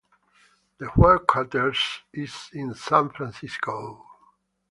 The 0.79 0.89
headquarters 0.89 1.77
is 2.11 2.49
in 2.53 2.73
San 2.73 3.09
Francisco. 3.11 4.03